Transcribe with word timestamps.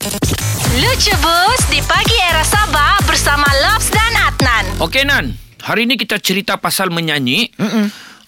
Lucu 0.00 1.12
Bus 1.20 1.60
di 1.68 1.76
pagi 1.84 2.16
era 2.24 2.40
Sabah 2.40 3.04
bersama 3.04 3.44
Lobs 3.44 3.92
dan 3.92 4.32
Adnan. 4.32 4.80
Okey 4.80 5.04
Nan, 5.04 5.36
hari 5.60 5.84
ni 5.84 6.00
kita 6.00 6.16
cerita 6.16 6.56
pasal 6.56 6.88
menyanyi. 6.88 7.52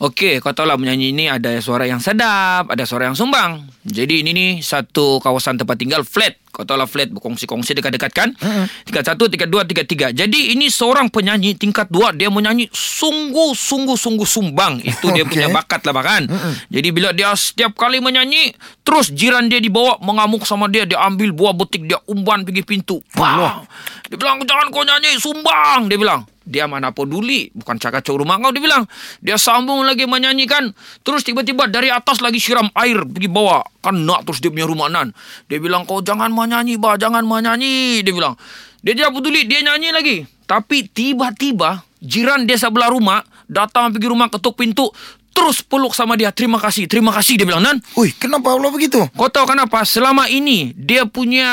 Okey, 0.03 0.43
kau 0.43 0.51
tahu 0.51 0.67
lah 0.67 0.75
menyanyi 0.75 1.15
ni 1.15 1.31
ada 1.31 1.55
suara 1.63 1.87
yang 1.87 2.03
sedap, 2.03 2.67
ada 2.67 2.83
suara 2.83 3.07
yang 3.07 3.15
sumbang. 3.15 3.71
Jadi 3.87 4.27
ini 4.27 4.35
ni 4.35 4.47
satu 4.59 5.23
kawasan 5.23 5.63
tempat 5.63 5.79
tinggal 5.79 6.03
flat. 6.03 6.43
Kau 6.51 6.67
tahu 6.67 6.75
lah 6.75 6.91
flat 6.91 7.15
berkongsi-kongsi 7.15 7.79
dekat-dekat 7.79 8.11
kan? 8.11 8.35
Tingkat 8.83 9.15
satu, 9.15 9.31
tingkat 9.31 9.47
dua, 9.47 9.63
tingkat 9.63 9.87
tiga. 9.87 10.11
Jadi 10.11 10.59
ini 10.59 10.75
seorang 10.75 11.07
penyanyi 11.07 11.55
tingkat 11.55 11.87
dua 11.87 12.11
dia 12.11 12.35
menyanyi 12.35 12.67
sungguh-sungguh-sungguh 12.75 14.27
sumbang. 14.27 14.83
Itu 14.83 15.15
dia 15.15 15.23
punya 15.23 15.47
bakat 15.55 15.87
lah 15.87 15.95
bahkan. 15.95 16.27
Jadi 16.67 16.89
bila 16.91 17.15
dia 17.15 17.31
setiap 17.39 17.79
kali 17.79 18.03
menyanyi, 18.03 18.59
terus 18.83 19.07
jiran 19.15 19.47
dia 19.47 19.63
dibawa 19.63 20.03
mengamuk 20.03 20.43
sama 20.51 20.67
dia. 20.67 20.83
Dia 20.83 20.99
ambil 21.07 21.31
buah 21.31 21.55
butik, 21.55 21.87
dia 21.87 22.03
umban 22.11 22.43
pergi 22.43 22.67
pintu. 22.67 22.99
Bah! 23.15 23.63
Dia 24.11 24.19
bilang, 24.19 24.43
jangan 24.43 24.67
kau 24.75 24.83
nyanyi, 24.83 25.15
sumbang. 25.23 25.87
Dia 25.87 25.95
bilang. 25.95 26.27
Dia 26.53 26.69
mana 26.69 26.93
peduli 26.93 27.49
Bukan 27.57 27.81
cakap 27.81 28.05
cak 28.05 28.13
rumah 28.13 28.37
kau 28.37 28.53
Dia 28.53 28.61
bilang. 28.61 28.85
Dia 29.25 29.41
sambung 29.41 29.89
lagi 29.89 30.05
menyanyikan. 30.05 30.77
Terus 31.01 31.25
tiba-tiba 31.25 31.73
dari 31.73 31.89
atas 31.89 32.21
lagi 32.21 32.37
siram 32.37 32.69
air 32.77 33.01
Pergi 33.09 33.33
bawa. 33.33 33.65
Kena 33.81 34.21
terus 34.29 34.45
dia 34.45 34.53
punya 34.53 34.69
rumah 34.69 34.93
nan. 34.93 35.17
Dia 35.49 35.57
bilang 35.57 35.89
kau 35.89 36.05
jangan 36.05 36.29
menyanyi 36.29 36.77
bah. 36.77 37.01
Jangan 37.01 37.25
menyanyi. 37.25 38.05
Dia 38.05 38.13
bilang. 38.13 38.37
Dia 38.85 38.93
tidak 38.93 39.17
peduli. 39.17 39.49
Dia 39.49 39.65
nyanyi 39.65 39.89
lagi. 39.91 40.17
Tapi 40.45 40.93
tiba-tiba 40.93 41.81
Jiran 42.03 42.45
dia 42.45 42.61
sebelah 42.61 42.93
rumah 42.93 43.25
Datang 43.49 43.93
pergi 43.93 44.09
rumah 44.09 44.29
ketuk 44.29 44.59
pintu 44.59 44.89
Terus 45.33 45.65
peluk 45.65 45.97
sama 45.97 46.15
dia 46.15 46.29
Terima 46.31 46.61
kasih 46.61 46.85
Terima 46.87 47.11
kasih 47.11 47.41
dia 47.41 47.49
bilang 47.49 47.65
Nan 47.65 47.81
Ui, 47.97 48.13
kenapa 48.13 48.53
Allah 48.53 48.69
begitu? 48.69 49.01
Kau 49.13 49.29
tahu 49.29 49.49
kenapa? 49.49 49.83
Selama 49.83 50.29
ini 50.29 50.73
dia 50.73 51.05
punya 51.05 51.49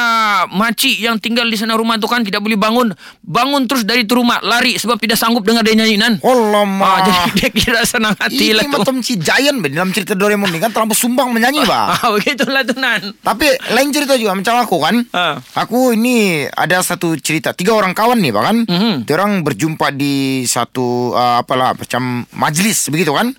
makcik 0.48 1.00
yang 1.00 1.18
tinggal 1.18 1.46
di 1.46 1.55
sana 1.55 1.76
rumah 1.76 1.96
tu 1.98 2.05
kan 2.05 2.22
tidak 2.22 2.40
boleh 2.40 2.55
bangun. 2.55 2.92
Bangun 3.22 3.66
terus 3.66 3.84
dari 3.84 4.04
tu 4.04 4.20
rumah 4.20 4.40
lari 4.40 4.76
sebab 4.76 4.99
tidak 4.99 5.16
sanggup 5.16 5.44
dengar 5.44 5.63
dia 5.63 5.76
nyanyi 5.76 5.96
nan. 5.99 6.13
Alamak. 6.20 6.84
Ah, 6.86 6.99
jadi 7.04 7.20
dia 7.38 7.49
kira 7.52 7.82
senang 7.84 8.16
hati 8.16 8.52
Ini 8.52 8.55
lah 8.55 8.63
tu. 8.66 8.71
macam 8.76 8.96
si 9.04 9.20
Giant 9.20 9.60
be, 9.60 9.68
dalam 9.71 9.91
cerita 9.91 10.16
Doraemon 10.16 10.49
ni 10.49 10.60
kan 10.60 10.71
terlalu 10.71 10.96
sumbang 10.96 11.32
menyanyi 11.32 11.64
bah. 11.68 11.91
Ah, 11.99 12.16
begitulah 12.16 12.64
tu 12.64 12.76
nan. 12.80 13.14
Tapi 13.20 13.48
lain 13.76 13.90
cerita 13.91 14.16
juga 14.16 14.34
macam 14.34 14.55
aku 14.60 14.77
kan. 14.80 14.96
Ah. 15.12 15.36
Aku 15.60 15.91
ini 15.91 16.48
ada 16.48 16.80
satu 16.80 17.16
cerita 17.20 17.52
tiga 17.52 17.76
orang 17.76 17.91
kawan 17.91 18.20
nih 18.20 18.32
bahkan. 18.32 18.64
Mhm. 18.64 19.04
Diorang 19.04 19.43
berjumpa 19.43 19.91
di 19.91 20.43
satu 20.46 21.12
uh, 21.12 21.43
apalah 21.43 21.76
macam 21.76 22.24
majlis 22.32 22.88
begitu 22.88 23.12
kan. 23.12 23.36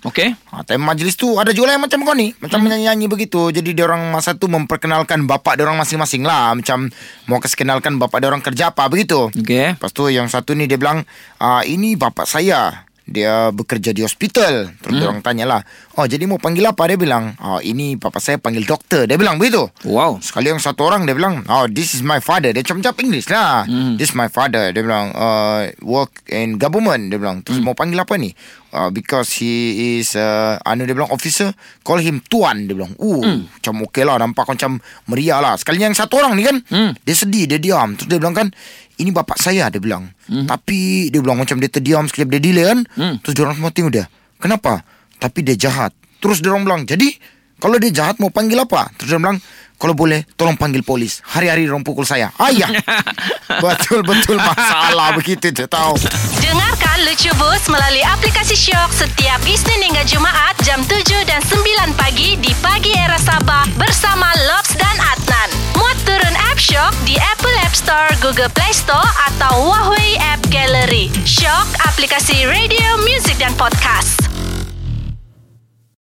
Ha, 0.51 0.63
time 0.67 0.83
majlis 0.83 1.15
tu 1.15 1.39
ada 1.39 1.55
juga 1.55 1.73
yang 1.73 1.83
macam 1.83 2.03
kau 2.03 2.15
ni. 2.15 2.35
Macam 2.43 2.61
menyanyi-nyanyi 2.61 3.07
begitu. 3.07 3.49
Jadi 3.49 3.71
dia 3.71 3.87
orang 3.87 4.11
masa 4.11 4.35
tu 4.35 4.51
memperkenalkan 4.51 5.23
bapak 5.25 5.57
dia 5.57 5.63
orang 5.65 5.79
masing-masing 5.79 6.27
lah. 6.27 6.53
Macam 6.53 6.91
mau 7.25 7.39
kasih 7.39 7.63
kenalkan 7.63 7.97
bapak 7.97 8.21
dia 8.21 8.27
orang 8.29 8.43
kerja 8.43 8.75
apa 8.75 8.85
begitu. 8.91 9.31
Okey. 9.31 9.79
Lepas 9.79 9.91
tu 9.95 10.11
yang 10.11 10.27
satu 10.27 10.53
ni 10.53 10.67
dia 10.67 10.75
bilang 10.75 11.07
ah, 11.39 11.63
Ini 11.63 11.95
bapak 11.95 12.27
saya 12.27 12.90
Dia 13.11 13.51
bekerja 13.51 13.91
di 13.91 14.01
hospital. 14.01 14.71
Terus 14.79 14.93
dia 14.95 15.05
orang 15.05 15.19
tanya 15.19 15.43
lah 15.45 15.61
Oh 15.99 16.07
jadi 16.07 16.23
mau 16.23 16.39
panggil 16.39 16.63
apa? 16.63 16.87
Dia 16.87 16.95
bilang 16.95 17.35
oh, 17.37 17.59
Ini 17.59 17.99
bapak 17.99 18.23
saya 18.23 18.39
panggil 18.39 18.63
doktor. 18.63 19.03
Dia 19.03 19.19
bilang 19.19 19.35
begitu. 19.35 19.67
Wow. 19.83 20.23
Sekali 20.23 20.47
yang 20.47 20.63
satu 20.63 20.87
orang 20.87 21.03
dia 21.03 21.11
bilang 21.11 21.43
Oh 21.45 21.67
this 21.67 21.91
is 21.91 22.01
my 22.01 22.23
father. 22.23 22.49
Dia 22.49 22.63
macam-macam 22.63 22.93
English 23.03 23.27
lah. 23.27 23.67
This 23.99 24.11
is 24.11 24.15
my 24.15 24.31
father. 24.31 24.71
Dia 24.71 24.79
bilang 24.79 25.11
uh, 25.11 25.67
Work 25.83 26.31
in 26.31 26.55
government. 26.55 27.11
Dia 27.11 27.19
bilang 27.19 27.43
Terus 27.43 27.59
mau 27.59 27.75
panggil 27.75 27.99
apa 27.99 28.15
ni? 28.15 28.31
Uh, 28.71 28.87
Because 28.87 29.35
he 29.35 29.53
is 29.99 30.15
uh, 30.15 30.55
Anu 30.63 30.87
dia 30.87 30.95
bilang 30.95 31.11
officer. 31.11 31.51
Call 31.83 31.99
him 31.99 32.23
Tuan. 32.23 32.65
Dia 32.65 32.73
bilang 32.73 32.95
Uh 32.95 33.43
Macam 33.43 33.83
okey 33.91 34.07
lah. 34.07 34.15
Nampak 34.15 34.47
macam 34.47 34.79
meriah 35.05 35.43
lah. 35.43 35.59
Sekali 35.59 35.83
yang 35.83 35.91
satu 35.91 36.23
orang 36.23 36.39
ni 36.39 36.47
kan 36.47 36.57
Hmm. 36.71 36.95
Dia 37.03 37.15
sedih 37.17 37.51
Dia 37.51 37.59
diam. 37.59 37.99
Terus 37.99 38.07
dia 38.07 38.17
bilang 38.17 38.31
kan 38.31 38.47
Ini 38.95 39.11
bapak 39.11 39.35
saya 39.35 39.67
Dia 39.67 39.83
bilang 39.83 40.07
Tapi 40.31 41.11
Dia 41.11 41.19
bilang 41.19 41.37
macam 41.37 41.59
dia 41.59 41.67
terdiam 41.67 42.07
Sekejap 42.07 42.29
dia 42.37 42.41
delay 42.41 42.65
kan? 42.71 42.79
Hmm. 42.95 43.15
Terus 43.19 43.33
dia 43.35 43.43
orang 43.43 43.55
semua 43.59 43.71
tengok 43.75 43.91
dia. 43.91 44.05
Kenapa? 44.39 44.81
Tapi 45.19 45.39
dia 45.43 45.55
jahat. 45.59 45.91
Terus 46.23 46.39
dia 46.39 46.55
orang 46.55 46.63
bilang 46.63 46.81
Jadi 46.87 47.11
Kalau 47.59 47.75
dia 47.77 47.91
jahat 47.91 48.15
Mau 48.17 48.31
panggil 48.31 48.57
apa? 48.57 48.87
Terus 48.95 49.11
dia 49.11 49.19
bilang 49.19 49.37
kalau 49.81 49.97
boleh 49.97 50.21
Tolong 50.37 50.53
panggil 50.61 50.85
polis. 50.85 51.25
Hari-hari 51.25 51.65
orang 51.65 51.81
pukul 51.81 52.05
saya. 52.05 52.29
Ayah 52.37 52.69
Betul-betul 53.65 54.37
masalah 54.37 55.09
Begitu 55.17 55.49
dia 55.49 55.65
tahu. 55.65 55.97
Dengarkan 56.37 57.01
Lucu 57.01 57.33
Bus 57.41 57.65
melalui 57.65 58.05
aplikasi 58.05 58.53
Shock 58.53 58.93
setiap 58.93 59.41
Isnin 59.41 59.81
hingga 59.89 60.05
Jumaat 60.05 60.53
jam 60.61 60.85
7 60.85 61.25
dan 61.25 61.41
9 61.41 61.97
pagi 61.97 62.37
di 62.37 62.53
Shock 66.81 66.97
di 67.05 67.13
Apple 67.13 67.53
App 67.61 67.77
Store, 67.77 68.09
Google 68.25 68.49
Play 68.57 68.73
Store 68.73 69.05
atau 69.29 69.69
Huawei 69.69 70.17
App 70.17 70.41
Gallery. 70.49 71.13
Shock, 71.29 71.69
aplikasi 71.85 72.49
radio, 72.49 72.97
music 73.05 73.37
dan 73.37 73.53
podcast. 73.53 74.30